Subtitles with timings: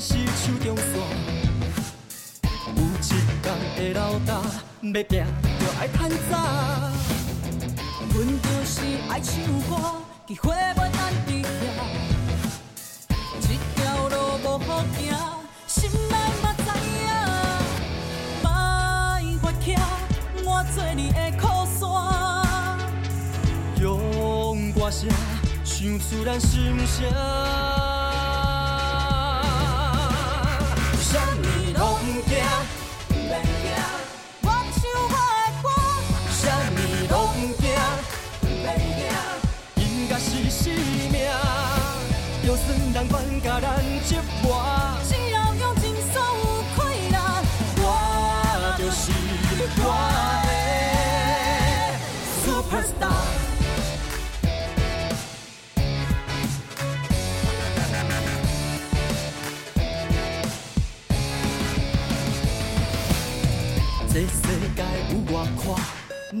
[0.00, 0.84] 是手中线，
[2.76, 3.02] 有一
[3.42, 3.44] 天
[3.76, 4.32] 会老大，
[4.80, 5.04] 要拼
[5.58, 5.98] 就爱趁
[6.30, 6.32] 早。
[8.14, 8.72] 阮就是
[9.08, 9.32] 爱唱
[9.68, 9.70] 歌，
[10.26, 11.46] 机会袂等伫遐。
[13.40, 14.14] 这条路
[14.44, 14.98] 无好行，
[15.66, 16.60] 心内嘛知
[16.94, 17.04] 影。
[18.42, 18.46] 莫
[19.42, 19.66] 发徛，
[20.44, 21.76] 我做你的靠山。
[23.80, 25.08] 用歌声
[25.64, 27.04] 唱出咱心声，
[32.08, 32.67] 物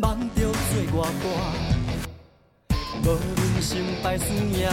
[0.00, 1.26] 梦着做外大。
[3.02, 3.70] 无论成
[4.02, 4.70] 败输赢，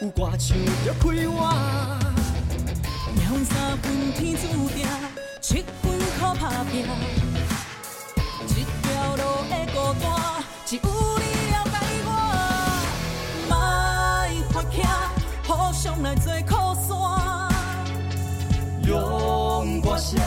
[0.00, 1.38] 有歌唱着开我。
[3.16, 4.86] 两三分天注定，
[5.40, 6.86] 七分靠打拼。
[8.46, 10.04] 一条路的孤单，
[10.64, 10.82] 只有
[11.18, 11.74] 你了解
[12.06, 12.10] 我。
[13.48, 13.52] 莫
[14.52, 14.76] 发徛，
[15.46, 16.88] 互相来做靠山。
[18.86, 20.20] 用歌声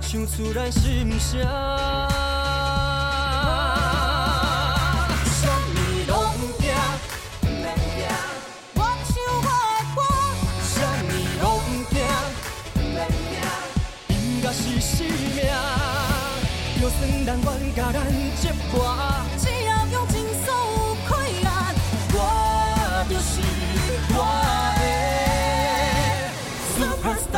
[0.00, 1.40] 唱出咱心声。
[15.08, 15.38] 命，
[16.80, 17.96] 就算人愿甲咱
[18.42, 18.74] 折磨，
[19.38, 21.10] 只要用尽所有困
[21.42, 21.48] 难，
[22.12, 22.18] 我
[23.08, 23.32] 就是
[24.10, 24.16] 我
[24.78, 24.82] 的
[26.76, 27.36] superstar。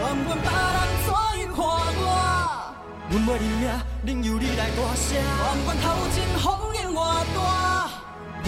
[0.00, 1.08] 愿阮别人怎
[1.40, 1.58] 样看
[2.00, 2.06] 我？
[3.10, 3.62] 阮要认命，
[4.04, 5.06] 任由你来大声。
[5.16, 5.20] 愿
[5.64, 5.84] 阮头
[6.14, 6.46] 前风，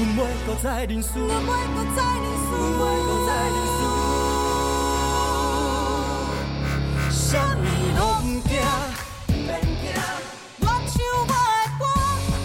[0.00, 1.44] 阮袂搁再认输，阮袂
[1.74, 3.78] 搁再认输，阮袂搁再认输。
[7.10, 7.62] 啥物
[7.98, 8.00] 拢
[8.44, 8.50] 惊，
[9.28, 9.84] 免惊，
[10.60, 11.32] 我唱我的
[11.78, 11.82] 歌。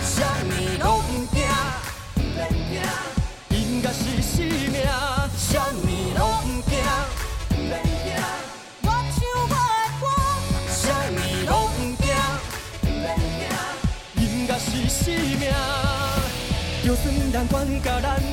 [0.04, 0.52] 啥物
[0.84, 0.86] 拢
[1.32, 1.36] 惊，
[2.36, 2.74] 免惊，
[3.58, 4.36] 音乐是生
[4.74, 4.76] 命。
[17.48, 18.25] 算人管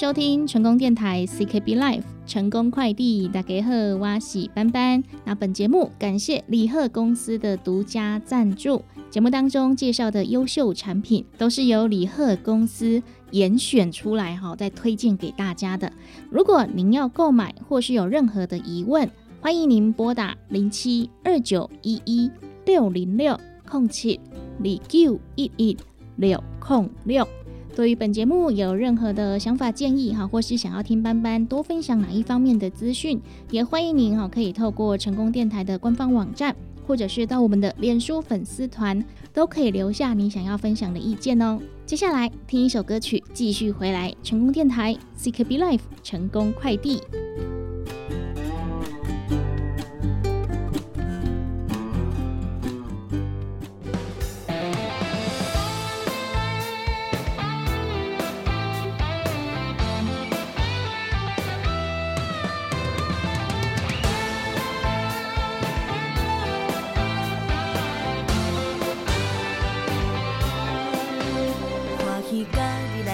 [0.00, 5.04] 收听成功电台 CKB Life 成功快递，大家好，我是班班。
[5.26, 8.82] 那本节目感谢李贺公司的独家赞助。
[9.10, 15.92] 节目当中介绍的优秀产品，都是由李贺公司严选出来哈，再推荐给大家的。
[16.30, 19.06] 如果您要购买或是有任何的疑问，
[19.42, 22.30] 欢迎您拨打零七二九一一
[22.64, 24.18] 六零六空七
[24.64, 25.76] 二九一一
[26.16, 27.28] 六空六。
[27.74, 33.20] 对于本节目有任何的想法建议哈，或是想要听班班多分享哪一方面的资讯，
[33.50, 36.54] 也欢迎您哈可以透过成功电台的官方网站，
[36.86, 41.58] 或者是到我们的脸书粉丝团，都可以留下你想要分享的意见哦。
[41.86, 47.00] 接下来听一首歌曲，继续回来成功电台 CKB Life 成功快递。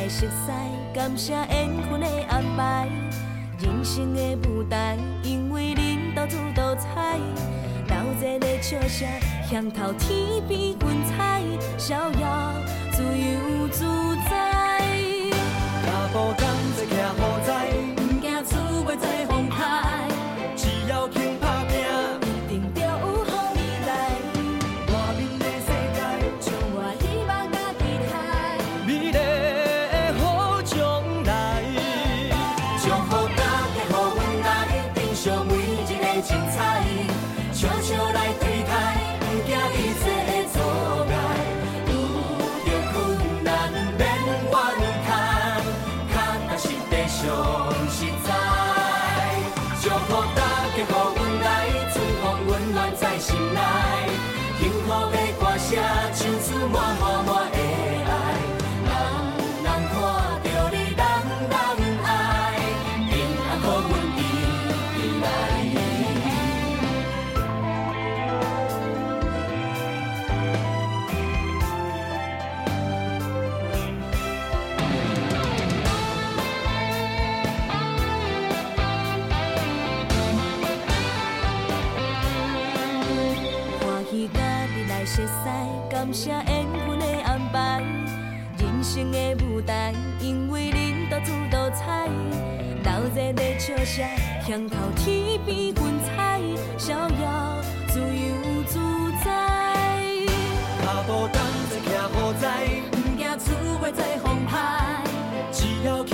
[0.06, 0.52] 来熟悉，
[0.94, 2.86] 感谢缘分的安排。
[3.58, 7.18] 人生的舞台，因为恁斗主斗彩，
[7.88, 9.08] 闹热的笑声，
[9.50, 11.42] 向头天边云彩，
[11.76, 12.52] 逍遥
[12.92, 13.84] 自由自
[14.30, 14.78] 在。
[15.82, 17.40] 脚步同齐徛好
[36.26, 36.82] 精彩，
[37.52, 38.70] 笑笑来对待，
[39.20, 40.54] 不惊一切的阻
[41.08, 41.14] 碍。
[42.66, 42.94] 有到困
[43.44, 43.48] 难
[43.96, 44.28] 免怨
[45.06, 45.08] 叹，
[46.10, 46.14] 脚
[46.48, 47.14] 踏是地上
[47.88, 47.96] 实
[48.26, 48.28] 在。
[49.80, 50.42] 祝福大
[50.74, 51.46] 家好运来，
[51.92, 53.60] 春风温暖在心内，
[54.58, 55.68] 幸福的歌声
[56.12, 57.05] 唱出满。
[86.06, 87.82] 感谢缘分的安排。
[88.58, 92.06] 人生的舞台，因为恁多姿多彩，
[92.84, 94.06] 闹热的笑声，
[94.46, 95.74] 向头天边云
[96.04, 96.40] 彩，
[96.78, 98.78] 逍遥自由自
[99.24, 99.98] 在。
[100.84, 105.02] 脚步同齐徛好在，不惊厝外再风派，
[105.50, 106.04] 只要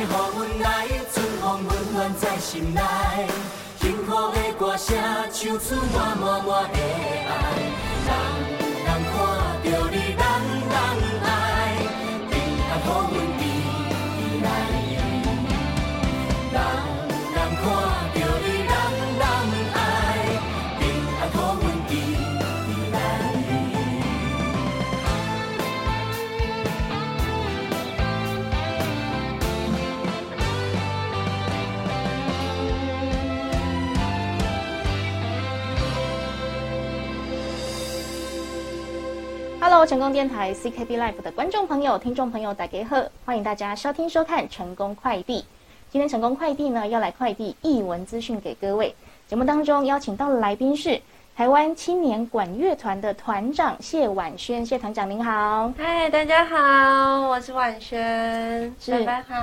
[0.00, 2.80] 大家，予阮来春风温暖在心内，
[3.80, 4.96] 幸福的歌声
[5.30, 6.78] 唱出满满满的
[7.28, 7.30] 爱，
[39.90, 45.44] 成功电台 CKB Life 的观众朋友、听众朋友，大家好，欢迎大家收听收看成功快递。
[45.90, 48.94] 今天成功快递呢要来快递译文资讯给各位。
[49.26, 51.02] 节目当中邀请到的来宾是
[51.36, 55.72] 台湾青年管乐团的团长谢婉萱，谢团长您好。
[55.78, 59.36] 嗨，大家好，我是婉萱，是拜拜好。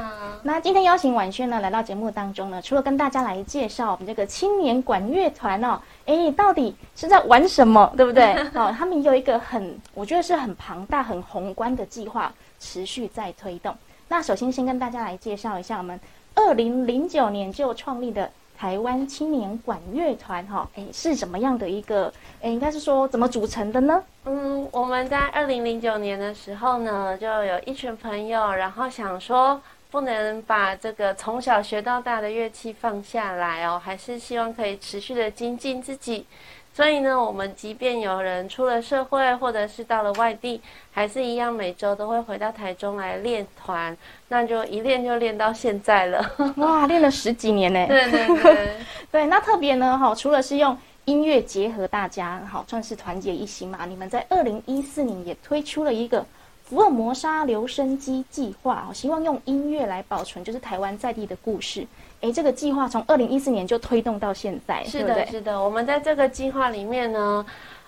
[0.44, 8.32] 那今天邀请婉萱呢来到节目当中呢，除了跟大家来介绍我们这个青年管乐团哦，哎，到底是在玩什么，对不对？
[8.54, 13.76] 哦，他们有一个很，我觉得是很庞大、很宏观的计划，持续在推动。
[14.08, 16.00] 那首先先跟大家来介绍一下我们
[16.36, 22.12] 二零零九年就创立的台湾青年管乐团，哈，哎，是怎么样的一个，
[22.42, 24.04] 哎，应该是说怎么组成的呢？
[24.26, 36.26] 嗯，我们在二零零九年的时候呢，就有一群朋友，然后想说，不能把这个从小学到大的乐器放下来哦，还是希望可以持续的精进自己。
[36.74, 46.24] 所以呢，我们即便有人出了社会，或者是到了外地，还是一样每周都会回到台中来练团，那就一练就练到现在了。
[46.58, 47.88] 哇，练了十几年呢。
[47.88, 48.76] 对对对。
[49.12, 53.88] 对，那特别呢，哈，除了是用音乐结合大家，好，算是团结一心嘛。
[53.88, 56.24] 你们在二零一四年也推出了一个
[56.70, 61.88] 福尔摩沙留声机计划，哦，希望用音乐来保存就是台湾在地的故事。
[62.20, 65.32] 诶，这个计划从二零一四年就推动到现在，是的，对对？
[65.32, 65.64] 是的。
[65.64, 67.46] 我们在这个计划里面呢，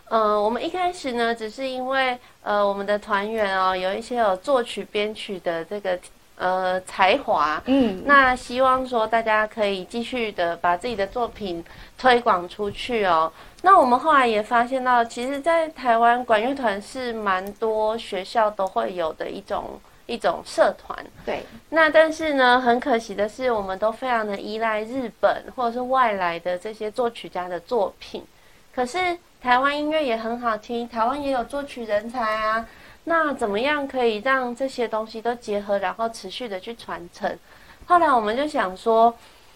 [0.07, 5.99] 呃，我们一开始呢，只是因为呃，我们的团员哦，有一些有作曲编曲的这个
[6.39, 11.63] 呃才华，嗯，那希望说大家可以继续的把自己的作品
[11.97, 13.31] 推广出去哦。
[13.61, 20.97] 那我们后来也发现到，其实，在台湾管乐团是蛮多学校都会有的一种一种社团。
[21.25, 28.23] 对，那但是呢，很可惜的是，我们都非常的依赖日本或者是外来的这些作曲家的作品。
[28.73, 32.65] 可是台湾音乐也很好听，台湾也有作曲人才啊。
[33.09, 37.35] 那怎么样可以让这些东西都结合，然后持续的去传承？
[37.87, 39.11] 后来我们就想说，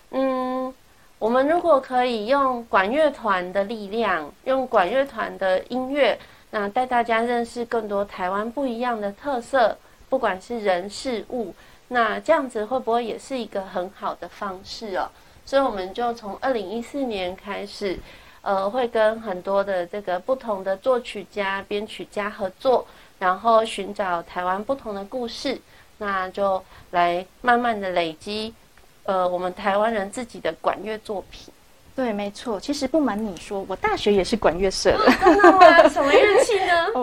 [0.10, 0.74] 嗯，
[1.20, 6.18] 我们如果可以用管乐团的力量，用管乐团的音乐，
[6.50, 9.78] 那带大家认识更多台湾不一样的特色，
[10.10, 11.54] 不管是人事物，
[11.90, 15.08] 那这样子会不会也是一个很好的方式哦？
[15.46, 18.00] 所以我们就从二零一四年开始，
[18.42, 22.88] 呃，会跟很多的这个不同的作曲家、编曲家合作，
[23.24, 25.58] 然后寻找台湾不同的故事，
[25.98, 26.62] 那就
[26.92, 28.54] 来慢慢的累积，
[29.04, 31.54] 呃，我们台湾人自己的管乐作品。
[31.96, 32.60] 对，没错。
[32.60, 35.88] 其实不瞒你说，我大学也是管乐社的，真的吗？
[35.88, 36.53] 什么乐器呢？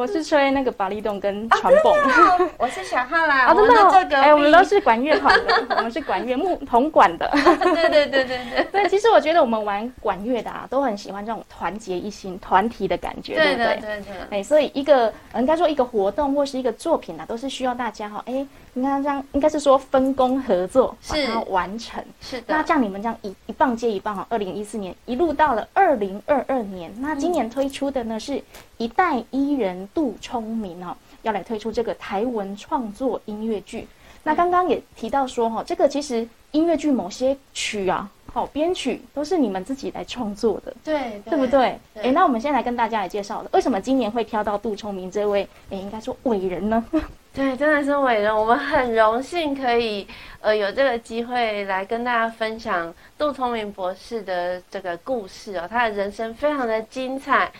[0.01, 1.93] 我是吹那个巴利洞跟传蹦。
[1.93, 7.31] 哦 我是小浩啦，啊，真的哦，这个哎，我们都是管乐团的， 我们是管乐木铜管的。
[7.35, 8.65] 对对对对对。
[8.73, 13.67] 对，其实我觉得我们玩管乐的啊，都很喜欢这种团结一心、团体的感觉，对不对？
[13.67, 14.39] 对对对。
[14.39, 22.03] 哎，所以一个应该说一个活动或是一个作品啊，都是需要大家哈，哎，应该这样，应该是说分工合作把它完成。
[22.21, 22.45] 是的。
[22.49, 28.43] 那这样你们这样一一棒接一棒哈，二零一四年一路到了二零二二年，那今年推出的呢是
[28.77, 33.87] 一代伊人杜聪明哦，要来推出这个台文创作音乐剧。
[34.23, 41.79] 那刚刚也提到说哈，这个其实音乐剧某些曲啊，好编曲都是你们自己来创作的，对对不对？
[41.95, 46.85] 对哎，那我们先来跟大家来介绍的，为什么今年会挑到杜聪明这位，哎，应该说伟人呢？
[47.33, 50.07] 对，真的是伟人，我们很荣幸可以
[50.41, 57.51] 呃有这个机会来跟大家分享杜聪明博士的这个故事哦，他的人生非常的精彩。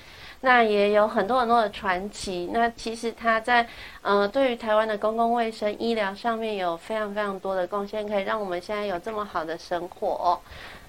[0.43, 2.49] 那也有很多很多的传奇。
[2.51, 3.67] 那其实他在
[4.01, 10.41] 呃对于台湾的公共卫生医疗上面有非常非常多的贡献，可以让我们现在有这么好的生活、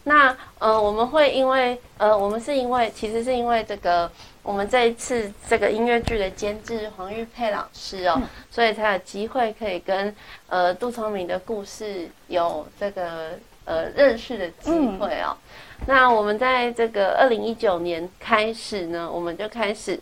[0.05, 4.09] 那呃我们会因为呃我们是因为其实是因为这个
[4.43, 8.19] 我们这一次这个音乐剧的监制黄玉佩老师哦，
[8.49, 10.13] 所以才有机会可以跟
[10.47, 15.37] 呃杜聪明的故事有这个呃认识的机会哦。
[15.85, 19.99] 那我们在这个二零一九年开始呢，我们就开始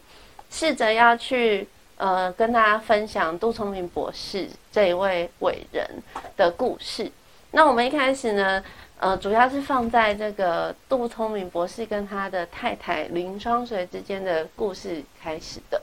[0.50, 1.67] 试着要去
[1.98, 5.86] 呃跟大家分享杜聪明博士这一位伟人
[6.38, 7.12] 的故事。
[7.51, 8.63] 那我们一开始呢，
[9.00, 15.82] 呃，主要是放在这个杜聪明博士跟他的太太林双水之间的故事开始的。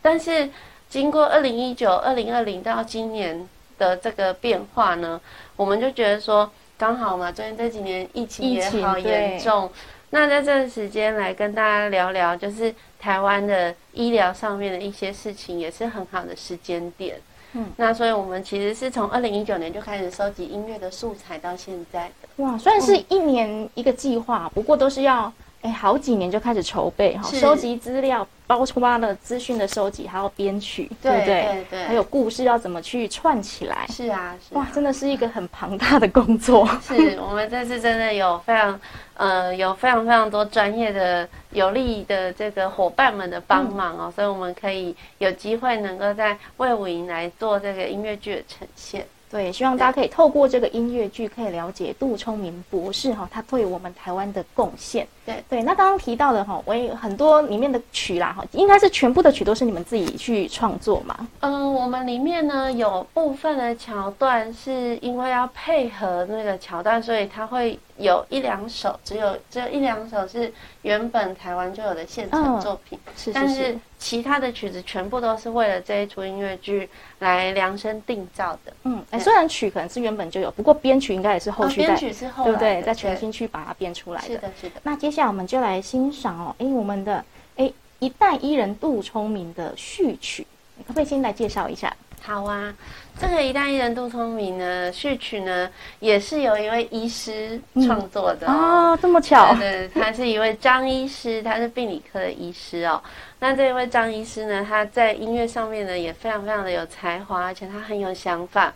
[0.00, 0.48] 但是
[0.88, 5.20] 经过二零一九、二零二零到今年的这个变化呢，
[5.56, 6.50] 我们就觉得说。
[6.78, 9.70] 刚好嘛，最近这几年疫情也好严重，
[10.10, 17.20] 那在这个时间来跟大家聊聊，就是台湾的医疗上面的一些事情，也是很好的时间点。
[17.54, 22.44] 嗯，那所以我们其实是从二零一九年就开始收集音乐的素材到现在的。
[22.44, 28.26] 哇，虽然是一年一个计划，不过都是要哎好几年就开始筹备哈，收集资料。
[28.52, 31.26] 包括了资讯的收集，还有编曲，对不对？
[31.26, 31.84] 对对。
[31.84, 33.86] 还有故事要怎么去串起来？
[33.88, 36.68] 是啊，哇，真的是一个很庞大的工作。
[36.86, 38.78] 是我们这次真的有非常
[39.14, 49.06] 呃有非常非常多专业的有力的这个伙伴们的帮忙哦，所以我们可以有机会能够在魏武营来做这个音乐剧的呈现。
[49.32, 55.08] 对，希望大家可以透过这个音乐剧，可以了解杜聪明博士哈，他对我们台湾的贡献。
[55.24, 61.26] 对对，那刚刚提到的哈，我也很多里面的曲啦哈，应该是全部的曲都是你们自己去创作嘛？
[61.40, 72.98] 嗯，我们里面呢有部分的桥段是因为要配合那个桥段，所以它会有一两首，只有只有一两首是原本台湾就有的现成作品。
[73.16, 76.88] 是，但是其他的曲子全部都是为了这一出音乐剧
[77.20, 78.72] 来量身定造的。
[78.82, 82.82] 嗯，哎，虽然曲可能是原本就有，不过编曲应该也是后续编曲是后对不对？
[82.82, 84.26] 再重新去把它编出来的。
[84.26, 84.80] 是的，是的。
[84.82, 87.24] 那接下来我们就来欣赏哦，哎，我们的
[87.56, 90.44] 哎一代伊人杜聪明的序曲，
[90.78, 91.96] 可不可以先来介绍一下？
[92.24, 92.72] 好啊，
[93.20, 95.68] 这个一代艺人杜聪明呢，序曲呢
[96.00, 103.00] 也是由一位医师创作的哦，这么巧，对，他是一位张医师，他是病理科的医师哦。
[103.42, 108.72] 那这一位张医师呢，他在音乐上面呢也非常非常的有才华，而且他很有想法。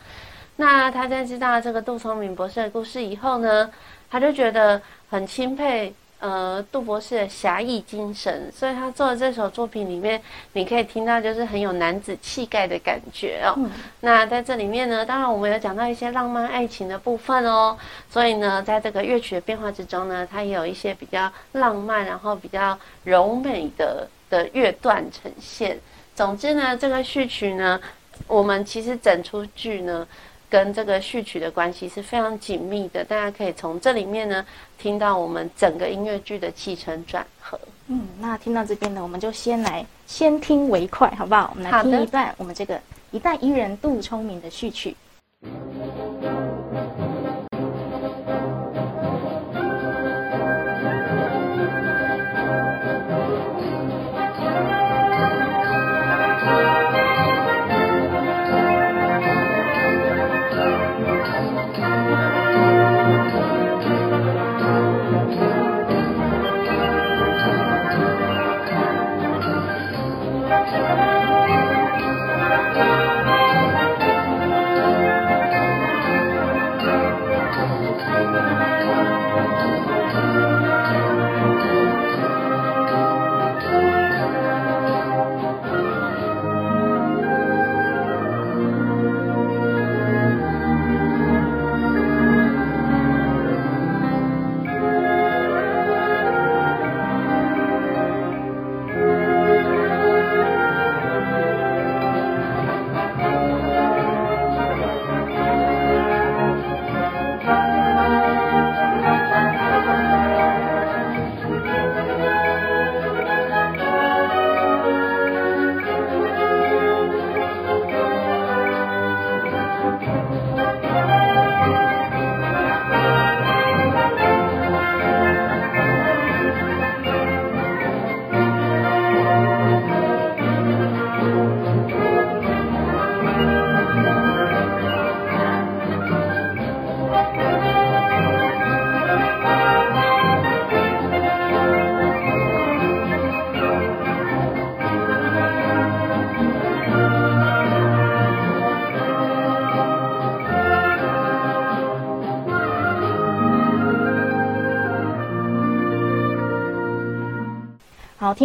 [0.57, 3.71] 那他在知道这个杜聪明博士的故事以后呢，
[4.11, 10.21] 他就觉得很钦佩呃杜博士的侠义精神，所以他做的这首作品里面，
[10.55, 13.57] 你可以听到就是很有男子气概的感觉哦。
[14.01, 17.79] 那在这里面呢，当然我们有讲到一些浪漫爱情的部分哦，
[18.11, 25.79] 所以呢，在这个乐曲的变化之中呢，它也有一些比较浪漫，然后比较柔美的的乐段呈现。
[26.15, 27.81] 总之呢，这个序曲呢，
[28.27, 30.07] 我们其实整出剧呢。
[30.49, 34.47] 跟这个序曲的关系是非常紧密的，大家可以从这里面呢
[34.79, 37.59] 听到我们整个音乐剧的起承转合。
[37.89, 41.51] 嗯，那听到这边呢，我们就先来先听为快，好不好？
[41.53, 42.81] 我们来听一段我们这个
[43.11, 44.97] 一代伊人杜聪明的序曲。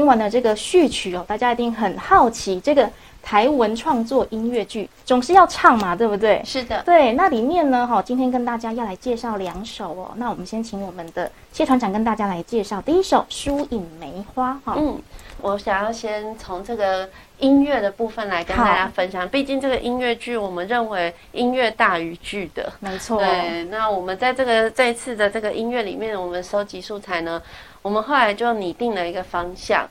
[0.02, 2.90] 听完了这个序曲哦，大家一定很好奇，这个
[3.22, 6.42] 台文创作音乐剧总是要唱嘛，对不对？
[6.44, 10.12] 是的，对，那里面呢，哈，今天跟大家要来介绍两首哦。
[10.16, 14.74] 那我们先请我们的谢团长跟大家来介绍第一首《疏影梅花》哈。
[14.76, 15.00] 嗯，
[15.40, 22.74] 我想要先从这个音乐的部分来跟大家分享，毕竟这个音乐剧，我们认为音乐大于剧的。
[22.80, 27.40] 没错，对，那我们在这个这一次的这个音乐里面，我们收集素材呢，
[27.82, 29.88] 我们后来就拟定了一个方向。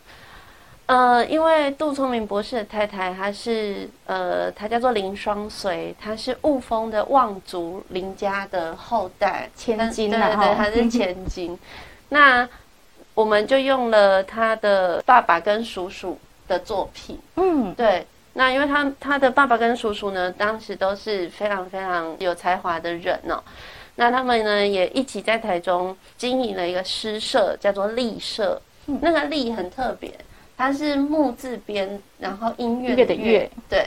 [0.87, 11.57] 呃，因为杜聪明博士的太太，她是呃，她叫做林双随，她是雾峰的望族林家的后代，千金啊，对对对，她是千金。
[12.11, 12.48] 那
[13.14, 18.07] 我们就用了他的爸爸跟叔叔的作品，嗯，对。
[18.33, 23.42] 那因为他他的爸爸跟叔叔呢，当时都是非常非常有才华的人哦。
[24.00, 28.58] 那他们呢也一起在台中经营了一个诗社，叫做立社。
[29.02, 30.10] 那个立很特别，
[30.56, 33.86] 它是木字边，然后音乐音乐的乐，对。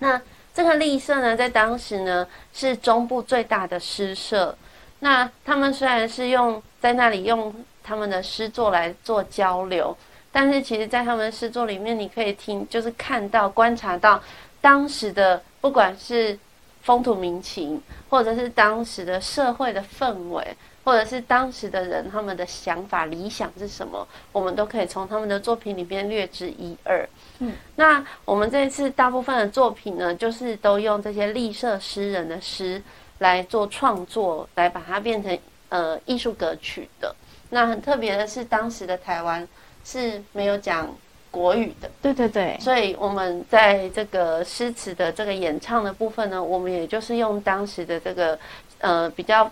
[0.00, 0.20] 那
[0.52, 4.54] 这个立社呢，在当时呢是中部最大的诗社。
[4.98, 9.96] 那他们虽然是用在那里用他们的诗作来做交流，
[10.30, 14.22] 但是其实，在他们的诗作里面，你可以听，就是看到、观察到
[14.60, 16.38] 当时的不管是
[16.86, 27.06] 风土民情，或者是当时的社会的氛围，或者是当时的人他们的想法、理想是什么，我们都可以从他们的作品里边略知一二。
[27.40, 32.82] 嗯，那我们这一次大部分的作品呢，就是都用这些立社诗人的诗。
[33.18, 35.38] 来做创作，来把它变成
[35.70, 37.16] 呃艺术歌曲的。
[37.48, 39.48] 那很特别的是，当时的台湾
[39.82, 40.94] 是没有讲
[41.36, 42.56] 国语的，对对对。
[42.58, 48.38] 所以我们在这个诗词的这个演唱的部分呢，我们也就是用当时的这个
[48.78, 49.50] 呃比较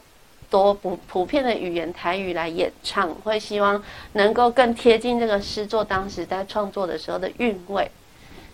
[0.49, 3.83] 多普普遍的语言台语来演唱，会希望
[4.14, 7.90] 能够更贴近这个诗作当时在创作的时候的韵味，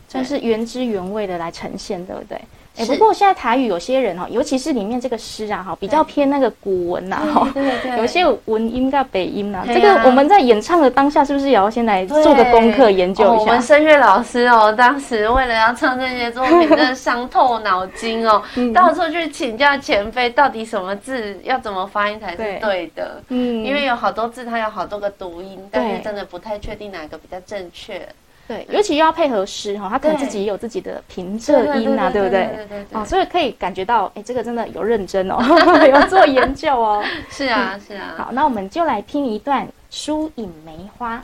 [0.08, 2.40] 算是原汁原味的来呈现，对不对？
[2.76, 7.52] 哎，不过现在台语有些人哈，尤其是里面这个诗啊哈，比较偏那个古文呐哈，
[7.98, 9.64] 有些文音跟北音呐。
[9.66, 13.42] 这个我们在演唱的当下，是不是也要先来做个功课研究一下？
[13.42, 23.22] 我们声乐老师哦，当时为了要唱这些作品，真的伤透脑筋哦， 到处去请教前辈，到底什么字要怎么发音才是对的？
[23.28, 28.09] 嗯，因为有好多字它有好多个读音，但是真的不太确定哪个比较正确。
[28.50, 32.48] 对，尤其又要配合诗哈，他可能自己也有自己的平仄音啊，对不对？
[32.48, 33.00] 对对对。
[33.00, 35.38] 哦，所以可以感觉到，哎，这个真的有认真哦，
[35.88, 37.00] 有做研究哦。
[37.30, 38.14] 是啊，是啊。
[38.18, 41.18] 好，那我们就来听一段《疏影梅花》。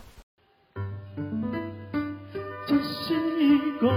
[2.68, 3.90] 这是一个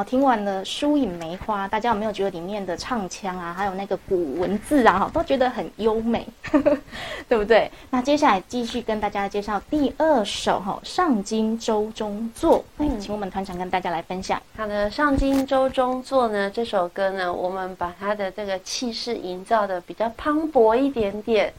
[0.00, 6.26] 好，听完了《疏影梅花》，大家有没有觉得里面的唱腔啊，还有那个古文字啊，哈，都觉得很优美，
[7.28, 7.70] 对不对？
[7.90, 12.64] 那接下来继续跟大家介绍第二首哈，《上京周中作》。
[12.98, 14.40] 请我们团长跟大家来分享。
[14.56, 21.52] 好的，《上京周中作》呢，这首歌呢，我们把它的这个气势营造的比较磅礴一点点。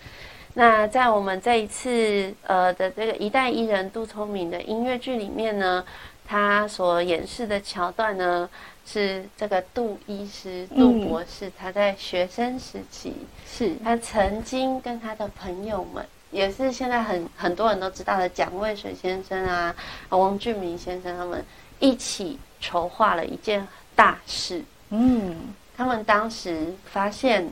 [0.55, 5.85] 那在我们这一次呃的这个一代艺人杜聪明的音乐剧里面呢。
[6.31, 8.49] 他所演示的桥段呢，
[8.85, 13.13] 是这个杜医师、杜博士，他在学生时期，
[13.45, 19.75] 是他曾经跟他的朋友们，也是现在很很多人都知道的蒋渭水先生啊、
[20.07, 21.43] 王俊明先生，他们
[21.79, 24.63] 一起筹划了一件大事。
[24.87, 27.51] 嗯，他们当时发现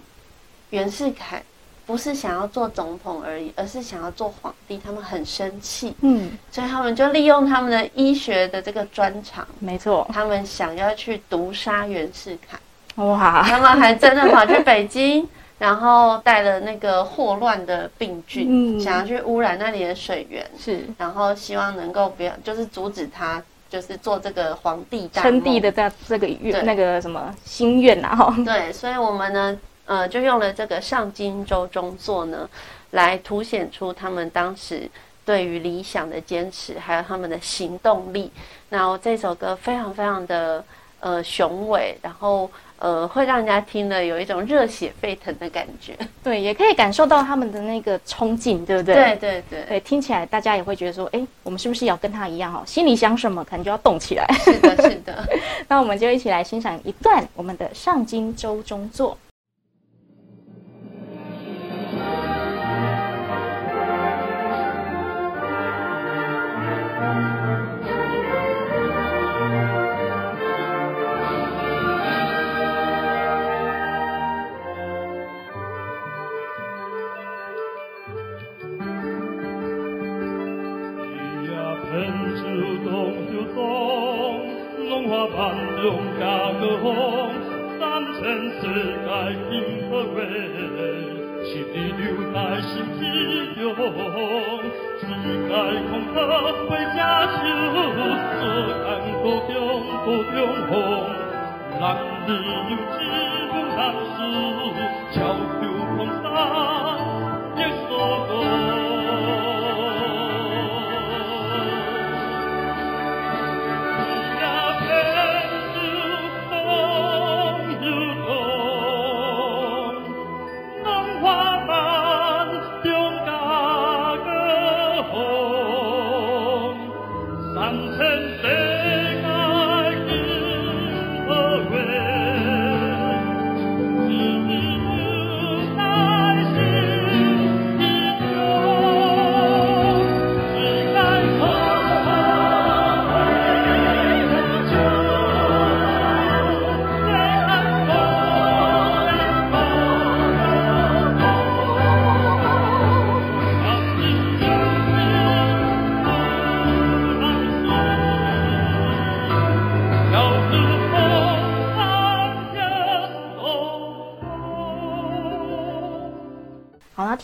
[0.70, 1.44] 袁世凯。
[1.90, 4.78] 不是想要做总统而已，而是想要做皇帝。
[4.78, 12.60] 他们很生气，嗯，所以他们就利用他们的医学的这个专长，没错，他们想要去毒杀袁世凯。
[13.04, 13.42] 哇！
[13.42, 28.16] 他们还真的跑去北京，然后带了那个霍乱的病菌，想要去污染那里的水源，是，然后希望能够不要，就是阻止他，就是做这个皇帝称帝的这这个愿，那个什么心愿啊？
[28.16, 29.58] 哈，对，所以我们呢。
[29.90, 32.48] 呃，就用了这个上京州中作呢，
[32.92, 34.88] 来凸显出他们当时
[35.26, 38.32] 对于理想的坚持，还有他们的行动力。
[38.70, 40.64] 然后这首歌非常非常的
[41.00, 42.48] 呃雄伟，然后
[42.78, 45.98] 呃会让人家听了有一种热血沸腾的感觉。
[46.24, 48.94] 对，也可以感受到他们的那个冲劲，对不对？
[48.94, 49.66] 对对对。
[49.68, 52.62] 对，听起来大家也会觉得说，哎，我们是不是要跟他一样哦？
[52.64, 54.28] 心里想什么，可能就要动起来。
[54.44, 55.28] 是的，是的。
[55.68, 59.18] 那我们就一起来欣赏一段我们的上京周中作。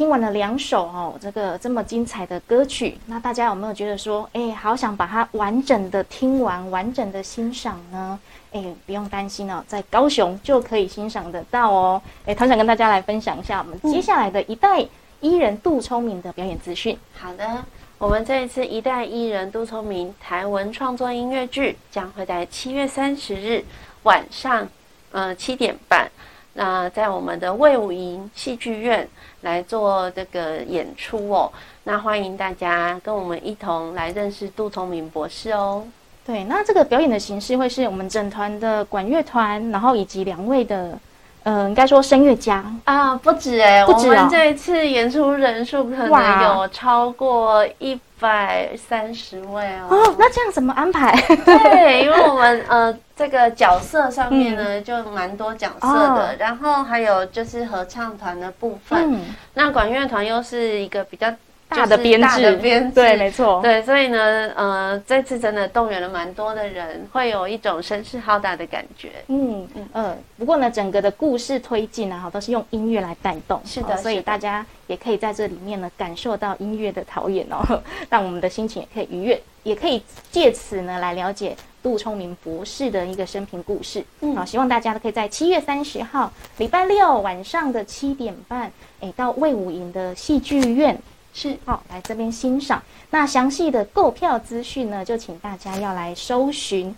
[0.05, 8.19] 听完了两首哦，这个这么精彩的歌曲，那大家有没有觉得说，哎，好想把它完整的听完，完整的欣赏呢？
[8.51, 11.99] 哎，不用担心哦，在高雄就可以欣赏得到哦。
[12.27, 14.85] 哎，他想跟大家来分享一下我们接下来的一代
[15.21, 16.95] 艺人杜聪明的表演资讯。
[17.17, 17.63] 好的，
[17.97, 23.65] 我们这一次一代艺人杜聪明台文创作音乐剧将会在七月三十日
[24.03, 24.67] 晚上，
[25.11, 26.11] 呃七点半。
[26.57, 29.05] 那在我们的魏武营戏剧院
[29.41, 31.51] 来做这个演出哦，
[31.83, 35.85] 那欢迎大家跟我们一同来认识杜聪明博士哦。
[36.25, 40.97] 对，那这个表演的形式会是我们整团的管乐团，然后以及两位的，
[41.45, 49.87] 呃，应该说声乐家啊，不止哎，不止我们这一次演出人数可能有超过一百三十位哦。
[49.89, 51.15] 哦，那这样怎么安排？
[51.45, 52.95] 对，因为我们呃。
[53.17, 59.21] 这个角色上面呢，就蛮多角色的，然后还有就是合唱团的部分，
[59.53, 61.33] 那管乐团又是一个比较
[61.67, 69.09] 大的编制，对，没错，对，所以呢，呃，这次真的动员了蛮多的人，会有一种声势浩大的感觉。
[69.27, 70.17] 嗯嗯嗯。
[70.37, 79.41] 不过呢，整个的故事推进呢，哈，都是用音乐来带动，是的，所以大家也可以在这里面呢，感受到音乐的陶冶哦， 让我们的心情也可以愉悦。
[79.63, 79.99] 也可以
[80.29, 84.05] 借此呢来了解杜聪明博士的一个生平故事。
[84.21, 90.95] 嗯好，希望大家都可以在七月三十号礼拜六晚上的七点半，哎，到魏武营的戏剧院
[91.35, 92.81] 是好，来这边欣赏。
[93.11, 96.95] 那详细的购票资讯呢，就请大家要来搜寻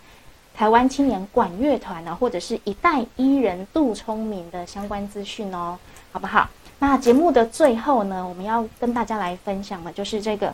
[0.56, 5.78] 台湾青年管乐团呢，或者是一代艺人杜聪明的相关资讯哦，
[6.12, 6.48] 好不好？
[6.78, 10.54] 那节目的最后呢，我们要跟大家来分享的就是这个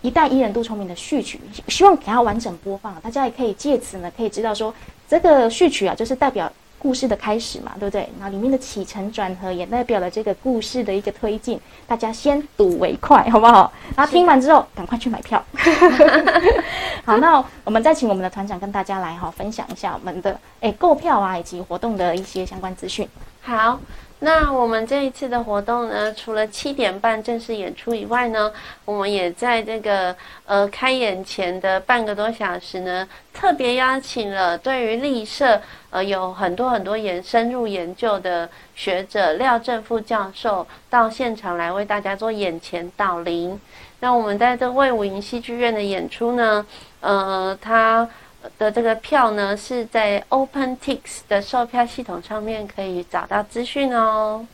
[0.00, 4.72] 一代艺人杜聪明的序曲，希望给它完整播放，大家也可以借此呢，可以知道说
[5.08, 8.08] 这个序曲啊，就是代表故事的开始嘛，对不对？
[8.20, 13.72] 那里面的起承转合也代表了这个故事的一个推进，大家先睹为快，好不好？
[13.96, 15.42] 然后听完之后，赶快去买票。
[17.04, 23.08] 好，那我们再请我们的团长跟大家来哈分享一下我们的诶购票啊以及活动的一些相关资讯。
[23.40, 23.80] 好，
[24.20, 28.52] 那我们这一次的活动呢，除了七点半正式演出以外呢，
[28.84, 43.60] 我们也在这个呃开演前的半个多小时呢，特别邀请了对于立社呃有很多很多研深入研究的学者廖正副教授到现场来为大家做眼前导聆。
[44.00, 46.66] 那我们在这魏武营戏剧院的演出呢，
[47.00, 48.08] 呃，他
[48.56, 54.46] 的这个票呢是在 OpenTix 的售票系统上面可以找到资讯哦。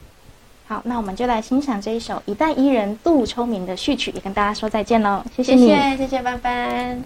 [0.66, 5.68] 好，那我们就来欣赏这一首一代伊人杜聪明的序曲，也跟大家说再见喽，谢谢谢你。
[5.68, 7.02] 谢谢谢班班。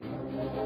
[0.00, 0.57] 总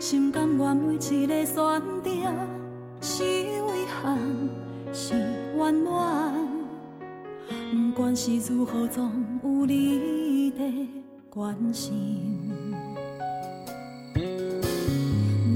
[0.00, 1.54] 心甘愿每一个选
[2.02, 2.10] 择，
[3.02, 4.18] 是遗憾
[4.94, 5.12] 是
[5.54, 6.34] 圆满，
[7.70, 9.12] 不管是如何，总
[9.44, 10.64] 有你在
[11.28, 12.50] 关心。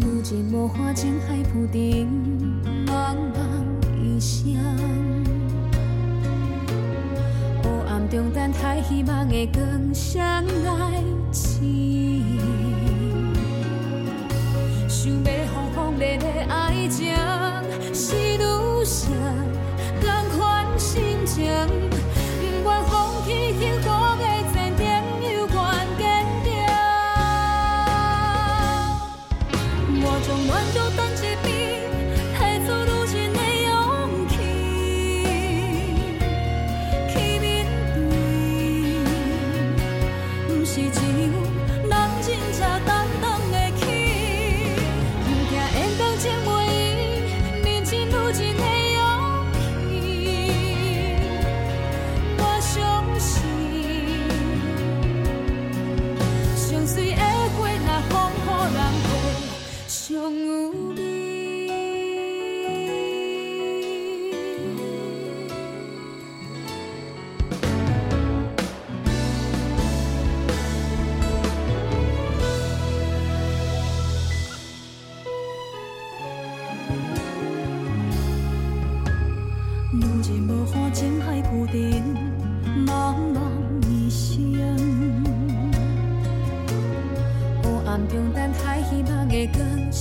[0.03, 2.07] 如今无花情海浮沉，
[2.84, 3.38] 茫茫
[3.99, 4.55] 一生。
[7.62, 10.22] 黑暗中等待希望的光，相
[10.66, 12.14] 爱情。
[15.99, 16.34] dene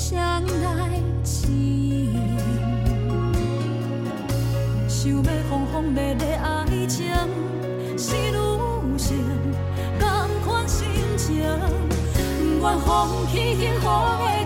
[0.05, 2.11] 相爱情。
[4.85, 7.05] 想要轰轰烈烈爱情，
[7.97, 9.17] 是女性
[9.97, 10.09] 同
[10.45, 10.85] 款心
[11.15, 11.41] 情，
[12.59, 14.42] 不愿放弃幸福的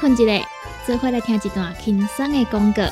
[0.00, 0.48] 困一下，
[0.86, 2.82] 做伙来听一段轻松的广告。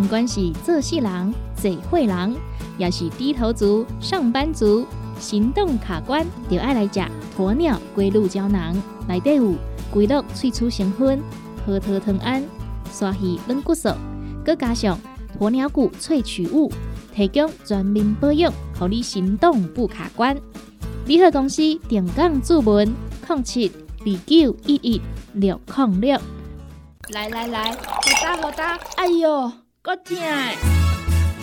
[0.00, 2.36] 不管是做事人、做会人，
[2.78, 4.86] 也是低头族、上班族，
[5.18, 7.00] 行动卡关，就爱来食
[7.36, 8.80] 鸵鸟龟鹿胶囊。
[9.08, 9.54] 内底有
[9.90, 11.20] 龟鹿萃取成分、
[11.66, 12.44] 核桃藤胺、
[12.92, 13.88] 刷鱼软骨素，
[14.44, 14.96] 佮加上
[15.40, 16.70] 鸵鸟骨萃取物，
[17.14, 20.36] 提供全面保养，让你行动不卡关。
[21.06, 22.92] 联合公司定岗注文
[23.28, 25.00] 零七二九一一
[25.34, 26.20] 六零六。
[27.12, 27.76] 来来来，好
[28.22, 29.52] 打好打，哎哟，
[29.82, 30.54] 够痛的！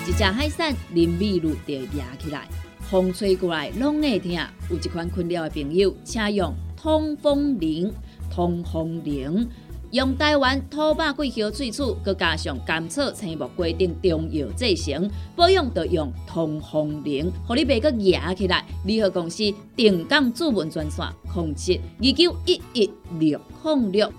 [0.08, 2.48] 一只海扇淋米露就压起来，
[2.90, 4.32] 风吹过来拢会痛。
[4.70, 7.94] 有一款困扰的朋友，请用通风灵。
[8.30, 9.50] 通风灵
[9.92, 18.66] 用台湾土白桂花萃取，佮加上甘草、青木规定中药制成，保养要用通风灵，互你袂佮野起来。
[18.86, 19.44] 联合公司
[19.76, 24.12] 定岗主文专线：控制二九一一六零六。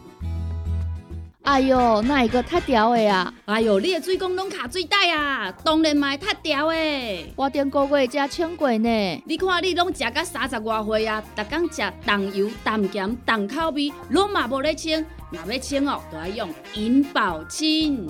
[1.45, 3.33] 哎哟，那一个太屌的啊！
[3.47, 7.33] 哎哟，你的水工拢卡水袋啊，当然嘛太屌的。
[7.37, 9.23] 我顶个月才称过呢。
[9.25, 15.05] 你看你拢食到三十外岁啊，逐工食重油、重咸、重口味，拢嘛无咧称。
[15.31, 18.07] 若要称哦，都要用银保清。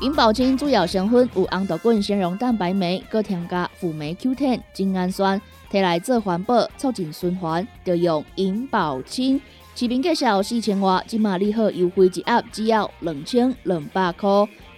[0.00, 9.40] 银保清主要成分有红豆滚、纤溶蛋白酶，搁添加辅酶 Q10、精氨酸，摕来做环保、促进循环，就用银保清。
[9.78, 14.28] 市面介绍四千瓦，今马利好优惠一盒只要两千两百块。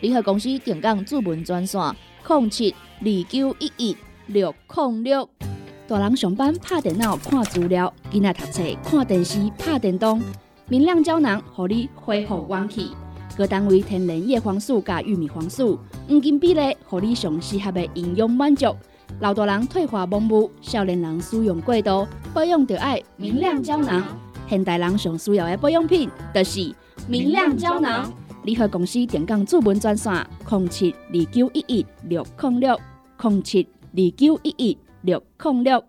[0.03, 1.80] 利好公司定岗主文专线：
[2.28, 3.96] 零七二九一一
[4.26, 5.26] 六零六。
[5.88, 10.20] 大人上班拍电脑看资料，囡仔读册看电视拍电动。
[10.68, 12.90] 明亮胶囊，互你恢复元气。
[13.38, 15.78] 各单位天然叶黄素加玉米黄素，
[16.11, 18.76] 黄金比例，互你上适合的营养满足。
[19.20, 24.05] 老大人退化盲目，少年人使用过度，保养就爱明亮胶囊。
[24.51, 26.74] 现代人上需要的保养品，就是
[27.07, 28.12] 明亮胶囊。
[28.42, 30.12] 联合公司电讲主文专线：
[30.51, 32.76] 零七二九一一六零六
[33.22, 35.84] 零七二九一一六零六。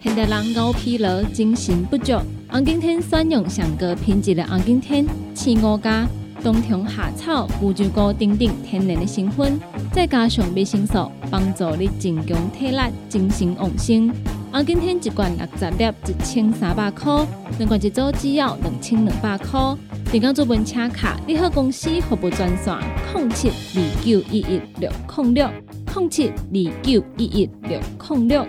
[0.00, 2.14] 现代人熬疲劳，精神不足。
[2.48, 5.04] 红景天选用上个品质的红景天，
[5.34, 6.08] 青五加
[6.42, 9.60] 冬虫夏草、乌鸡菇等等天然的成分，
[9.92, 12.78] 再加上维生素，帮助你增强体力、
[13.10, 14.10] 精神旺盛。
[14.52, 17.24] 红景天一罐六十粒，一千三百块；
[17.58, 19.60] 两罐一组只要两千两百块。
[20.10, 22.76] 电工做本车卡，你好公司服务专线：
[23.14, 25.48] 零七二九一一六零六
[25.94, 28.46] 零七二九一一六零六。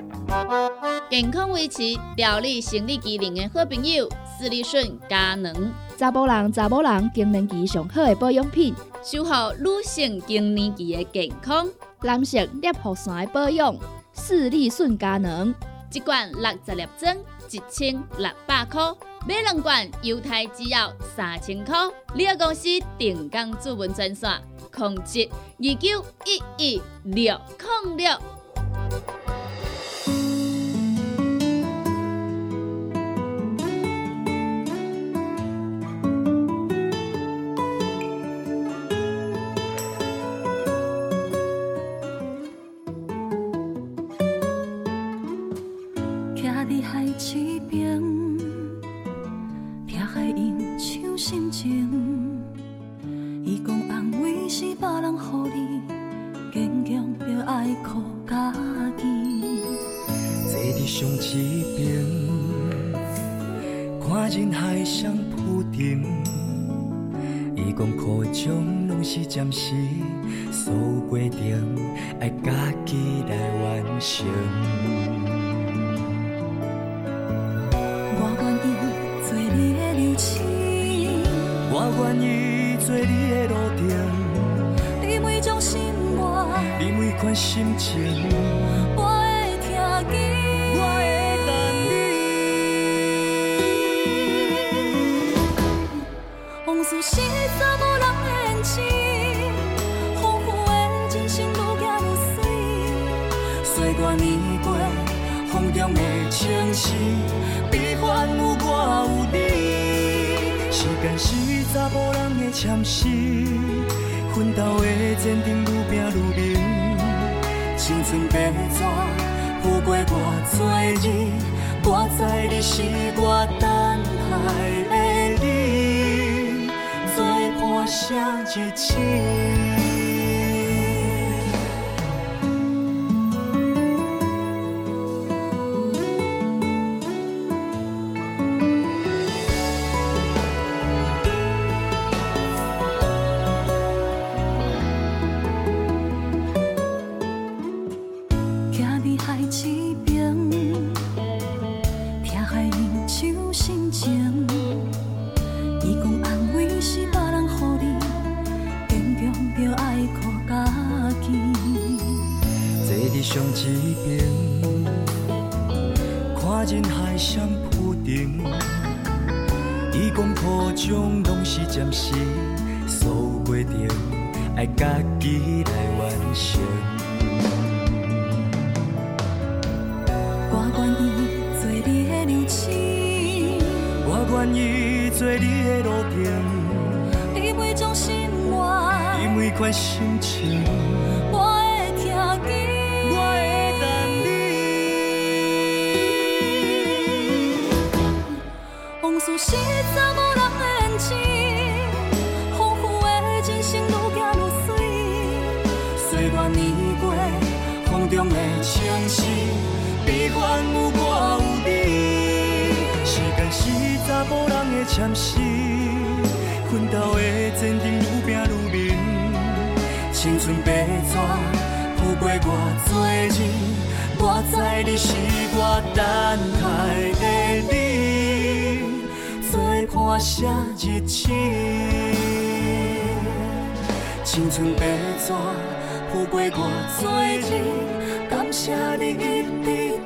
[1.08, 1.84] 健康维持、
[2.18, 5.72] 调理生理机能的好朋友——斯利顺佳能。
[5.98, 8.74] 查甫人、查某人更年期上好的保养品，
[9.04, 11.68] 守护女性更年期的健康。
[12.02, 13.76] 男性尿护伞的保养，
[14.14, 15.54] 斯利顺佳能。
[15.94, 17.18] 一罐六十粒装，
[17.50, 18.96] 一千六百块；
[19.28, 21.76] 买两罐，犹太制药三千块。
[22.14, 22.68] 你个公司
[22.98, 25.30] 定岗主文专线：控制
[25.60, 27.40] 二九一一六
[27.84, 28.41] 零六。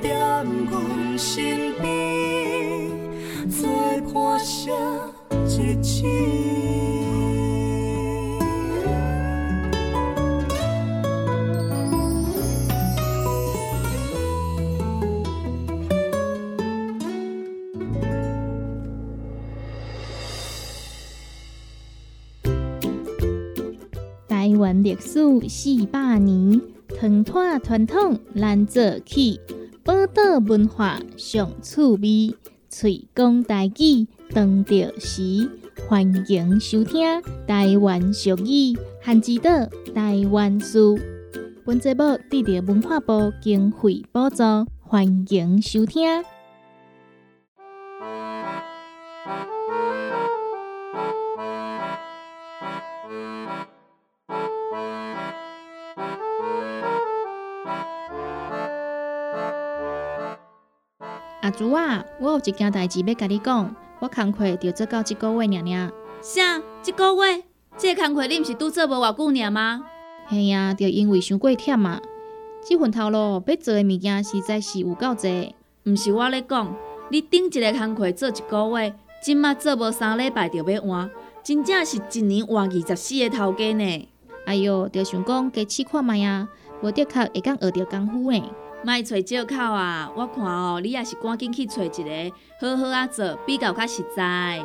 [0.01, 2.91] 在阮身边，
[3.49, 3.67] 做
[4.11, 4.71] 看写
[5.31, 6.03] 日子。
[24.27, 26.61] 台湾历史四百年，
[26.97, 29.37] 传统传统难做起，
[29.83, 32.33] 宝岛文化上趣味，
[32.71, 35.49] 推广台语当着时，
[35.89, 37.03] 欢迎收听
[37.45, 39.49] 台湾俗语汉之岛
[39.93, 40.97] 台湾书。
[41.65, 44.43] 本节目得到文化部经费补助，
[44.79, 46.23] 欢迎收听。
[61.45, 65.91] 阿祖啊，我有一件代志要甲你讲，我工课就做到即个月尔尔。
[66.19, 66.59] 啥？
[66.83, 67.43] 一个月？
[67.77, 69.83] 这个工课你毋是拄做无偌久尔吗？
[70.25, 72.01] 嘿呀，就因为伤过忝啊。
[72.63, 75.53] 即份头路要做诶物件实在是有够济。
[75.83, 76.75] 毋是我咧讲，
[77.11, 81.07] 你顶一个工课做一个月，即马做无三礼拜就要换，
[81.43, 84.09] 真正是一年换二十四个头家呢。
[84.47, 86.49] 哎哟，就想讲加试看卖啊，
[86.81, 88.43] 无的确会当学着功夫呢。
[88.85, 90.11] 莫找借口啊！
[90.15, 92.31] 我看哦，你也是赶紧去找一个
[92.61, 94.63] 好好啊做，比较较实在。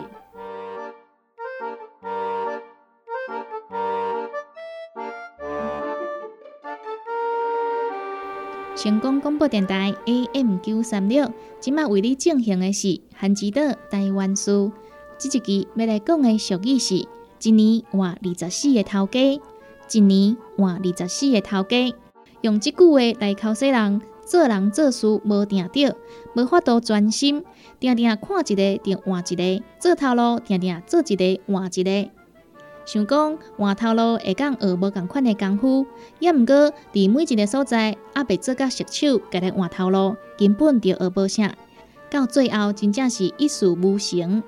[8.76, 14.70] 成功广播电台 AM 九三六，即马为你进行的是韩之岛台湾书。
[15.16, 17.08] 这一期要来讲的俗语是：
[17.40, 19.18] 一年换二十四个头家，
[19.90, 21.94] 一年换二十四个头家。
[22.42, 25.96] 用即句话来考说人做人做事无定着，
[26.34, 27.44] 无法度专心，
[27.78, 32.10] 定定看一个就换一个，做头路定定做一个换一个。
[32.86, 35.86] 想讲换头路会讲学无共款的功夫，
[36.18, 41.54] 也毋过伫每一个所在也未做甲熟手，家来换头路，根本就学无啥，
[42.08, 44.42] 到最后真正是一事无成。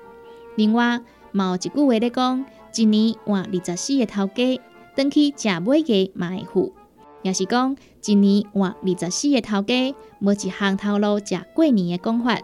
[0.55, 0.99] 另外，
[1.31, 4.59] 嘛有一句话咧讲：一年换二十四个头家，
[4.95, 6.73] 转去食尾价嘛会富。
[7.23, 12.39] 也是讲一年换二十四个头家，无一项头路食过年的讲法。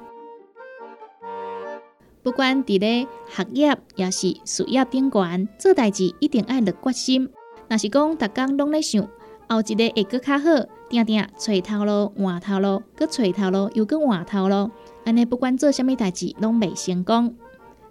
[2.21, 7.29] 不管伫咧学业也是事业顶悬，做代志一定爱落决心。
[7.69, 9.01] 若是讲逐工拢咧想
[9.47, 10.45] 后一个会搁较好，
[10.89, 14.69] 定定找头路换头路，搁找头路又搁换头路，
[15.05, 17.35] 安尼不管做啥物代志拢袂成功。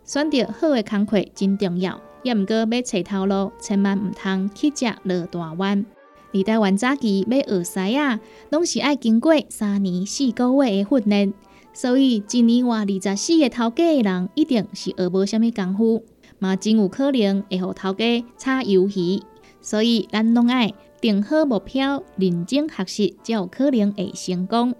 [0.04, 5.84] 选择好的工课真重要，也毋过要找头路，千万毋通去食落大弯。
[6.32, 8.20] 伫台湾早期要学师啊，
[8.50, 11.32] 拢是爱经过三年四个月的训练。
[11.72, 16.02] 所以，一年换二十四个头家的人，一定是学无虾米功夫，
[16.38, 19.22] 嘛真有可能会互头家炒鱿鱼。
[19.62, 24.74] 所以，咱拢爱定好目标，认真学习，才有可能会成功。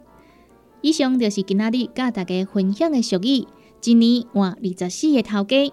[0.81, 3.47] 以上就是今仔日甲大家分享的俗语：
[3.85, 5.73] 一年换二十四个头家，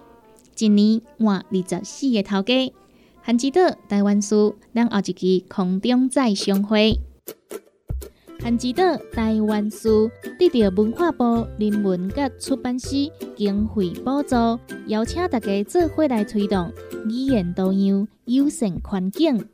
[0.58, 2.72] 一年换二十四个头家。
[3.26, 6.96] 韩之岛台湾书，咱后一期空中再相会。
[8.40, 10.08] 韩之岛台湾书
[10.38, 12.88] 得到文化部人文甲出版社
[13.34, 14.36] 经费补助，
[14.86, 16.72] 邀请大家做伙来推动
[17.08, 19.48] 语言多样、友善环境。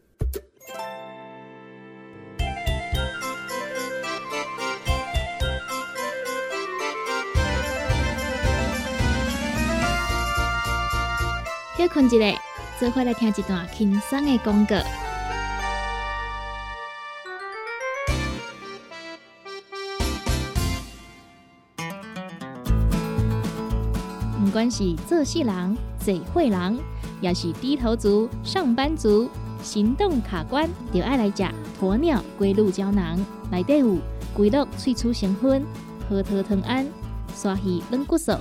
[11.93, 12.41] 困一下，
[12.83, 14.75] 做伙来听一段轻松的广告。
[24.43, 26.77] 毋管是做事人、嘴会人，
[27.21, 29.31] 也是低头族、上班族，
[29.63, 31.45] 行动卡关，就爱来吃
[31.81, 33.17] 鸵鸟龟鹿胶囊。
[33.49, 33.97] 内底有
[34.35, 35.65] 龟鹿萃取成分、
[36.09, 36.85] 核桃藤胺、
[37.33, 38.33] 刷鱼软骨素，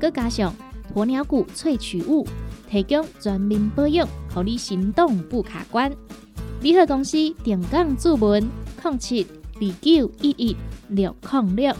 [0.00, 0.52] 佮加上
[0.92, 2.26] 鸵鸟骨萃取物，
[2.74, 5.94] 提供全面保养，让你行动不卡关。
[6.60, 8.42] 联合公司定岗注文：
[8.82, 10.56] 零七二九一一
[10.88, 11.72] 六零六。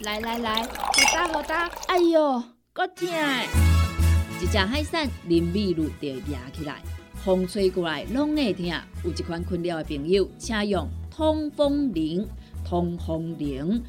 [0.00, 0.68] 来来来，好
[1.14, 2.42] 打好打，哎哟，
[2.72, 3.06] 够痛！
[4.42, 6.82] 一只海扇淋米露就压起来，
[7.24, 8.66] 风吹过来拢会痛。
[9.04, 12.26] 有一款困扰的朋友，请用通风铃、
[12.64, 13.80] 通风铃，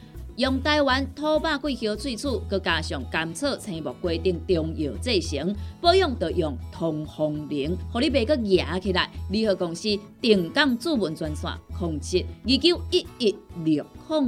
[0.41, 9.07] 用台湾土白桂花萃取，佮加上甘草、青木、规定中药制成，保养要用通风铃，互你袂佮压起来。
[9.29, 13.85] 联合公司定岗主文专线：控制二九一一六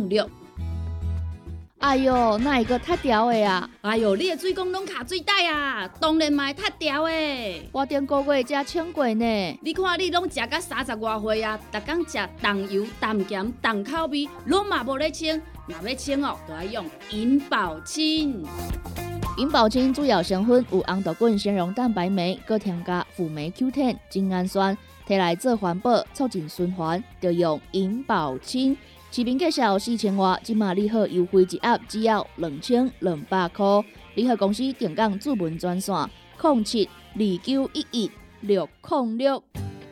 [0.07, 0.29] 六。
[1.83, 3.69] 哎哟，那一个太屌的啊！
[3.81, 7.69] 哎哟，你的水工拢卡水袋啊，当然嘛太屌的。
[7.73, 9.59] 我顶个月才称过呢。
[9.61, 15.41] 你看你拢食到三十外岁啊，逐天食重油、重咸、重口味，拢嘛无咧称。
[15.67, 18.45] 若要称哦，就要用银保清。
[19.37, 28.77] 银保清主要成分有红豆滚、纤溶蛋白酶，搁添加辅酶 Q10、精氨酸，摕来做环保、促进循环，就用银保清。
[29.15, 33.63] 市面介绍四千瓦，今马利好优惠一盒只要两千两百块。
[34.15, 35.95] 利好公司定岗主文专线：
[36.41, 38.11] 零七二九一一
[38.41, 39.43] 六零六。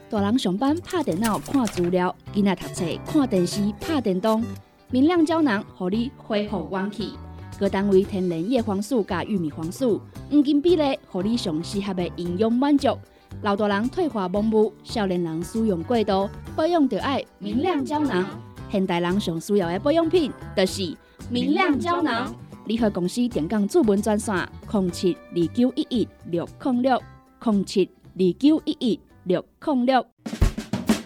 [0.09, 4.43] 大人上班拍电脑看资料，囡仔读册看电视拍电动。
[4.89, 7.13] 明亮胶囊，互你恢复元气。
[7.59, 10.01] 各单位天然叶黄素加玉米黄素，
[10.32, 12.97] 黄金比例，互你上适合的营养满足。
[13.43, 18.26] 老大人退化盲目，少年人使用过度，保养就要明亮胶囊。
[18.72, 20.95] 现代人上需要的保养品，就是
[21.30, 22.34] 明亮胶囊。
[22.65, 27.01] 联合公司电讲主文专线：零七二九一一六零六
[27.43, 30.05] 零七二九一一六零六。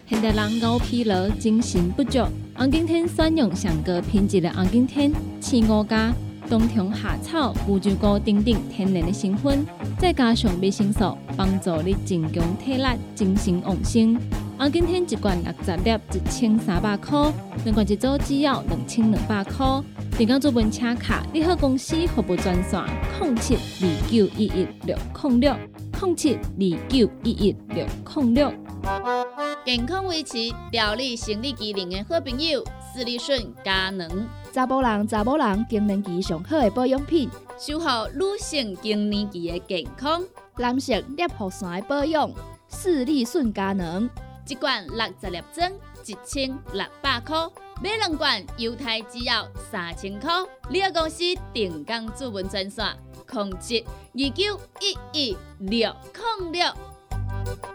[0.08, 2.20] 现代人熬疲劳、精神不足，
[2.56, 6.14] 红景天选用上个品质的红景天青五加
[6.48, 9.66] 冬虫夏草、乌鸡膏等等天然的成分，
[9.98, 12.84] 再加上维生素，帮助你增强体力、
[13.16, 14.16] 精神旺盛。
[14.58, 17.30] 红景天一罐六十粒，一千三百块；
[17.66, 19.66] 两罐一组，只要两千两百块。
[20.18, 22.82] 订购做本车卡，你好公司服务专线：
[23.20, 25.56] 零七二九一一六零六
[26.02, 27.86] 零七二九一一六
[28.16, 28.54] 零六。
[29.66, 30.38] 健康维持、
[30.72, 34.10] 调理生理机能的好朋友——斯利顺佳能，
[34.54, 37.30] 查甫人、查某人更年期上好的保养品，
[37.60, 40.24] 守护女性更年期的健康。
[40.58, 42.32] 男性尿酸的保养，
[42.70, 44.10] 斯利顺佳能。
[44.48, 45.72] 一罐六十粒装，
[46.06, 47.50] 一千六百块；
[47.82, 50.32] 买两罐，犹太只要三千块。
[50.70, 52.86] 你个公司定岗主文专线：
[53.28, 53.84] 控制
[54.14, 55.96] 二九一一六
[56.40, 57.75] 零六。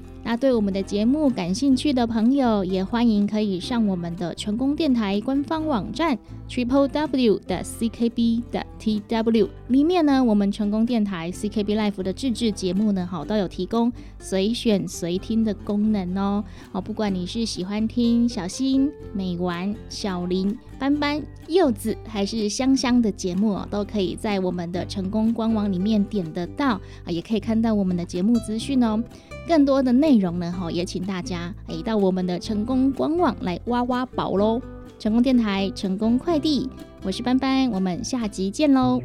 [0.23, 6.17] 那对我们的节目感兴趣的朋友，也欢迎可以上我们的成功电台官方网站
[6.51, 13.89] triple w 的 ckb 的 tw 里面呢，我们成功电台 ckb life 的自制节目呢，好都有提供
[14.19, 16.43] 随选随听的功能哦。
[16.73, 26.71] 哦，不管你是喜欢听小新、美丸、小林、斑斑、柚子，还是香香的节目哦，都可以在我们的成功官网里面点得到
[27.05, 29.01] 啊，也可以看到我们的节目资讯哦。
[29.47, 34.61] 更多的内容呢，哈，也请大家诶到我们的成功官网来挖挖宝喽！
[35.01, 36.69] 成功电台，成功快递，
[37.01, 39.01] 我是班班，我们下集见喽！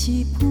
[0.00, 0.49] 起步。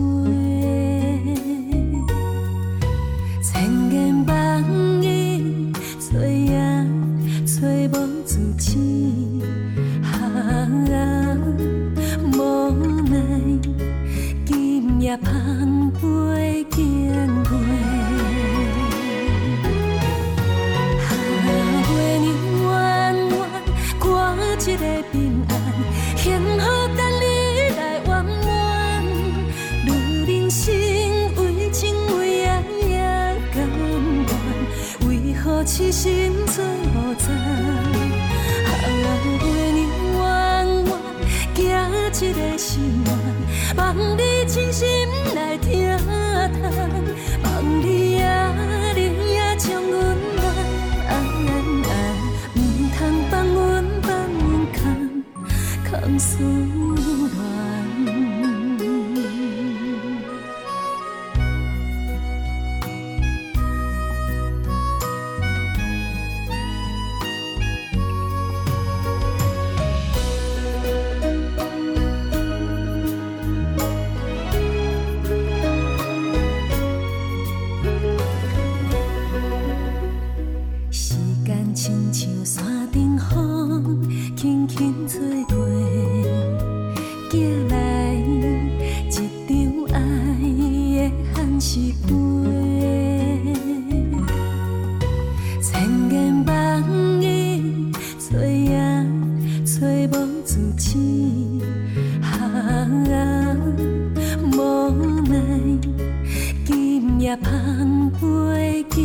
[107.30, 108.98] 今夜芳菲见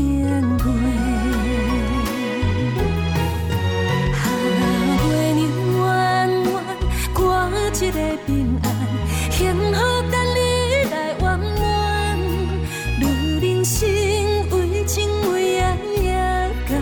[0.57, 0.65] 过，
[4.15, 4.17] 啊，
[5.05, 5.41] 月娘
[5.81, 5.85] 弯
[6.55, 6.57] 弯，
[7.13, 7.21] 挂
[7.51, 8.67] 一个平安，
[9.31, 9.37] 幸
[9.75, 9.79] 好
[10.11, 10.39] 等你
[10.91, 11.63] 来圆满。
[12.99, 13.03] 女
[13.43, 13.79] 人心
[14.51, 14.55] 为
[14.87, 14.95] 情
[15.31, 16.09] 为爱也
[16.67, 16.73] 甘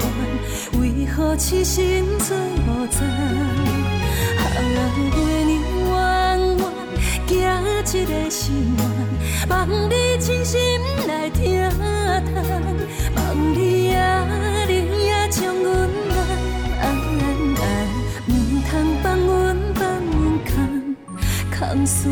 [0.00, 3.04] 愿，为何痴心做无知？
[4.36, 4.40] 啊，
[5.14, 5.52] 月娘
[5.92, 5.94] 弯
[6.58, 6.60] 弯，
[7.28, 7.30] 行
[8.00, 8.42] 一个心
[8.76, 9.94] 愿，望你
[10.44, 10.60] 心
[11.06, 12.26] 来听谈，
[13.14, 14.26] 望你啊，
[14.66, 16.16] 你啊将阮爱
[16.80, 16.84] 爱
[17.60, 17.62] 爱，
[18.26, 18.30] 唔
[18.68, 18.70] 通
[19.02, 20.12] 放阮放阮
[20.44, 20.52] 空
[21.56, 22.08] 空思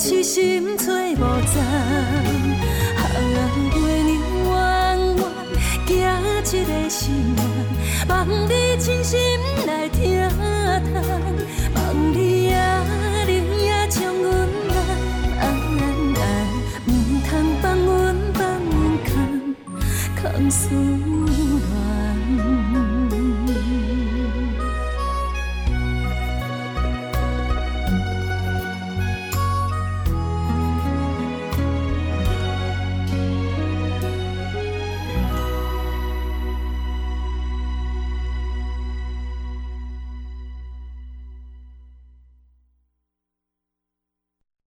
[0.00, 2.29] 痴心找无知？